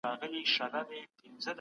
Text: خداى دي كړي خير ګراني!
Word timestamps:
خداى 0.07 0.11
دي 0.31 0.39
كړي 0.43 0.53
خير 0.57 0.69
ګراني! 0.73 0.99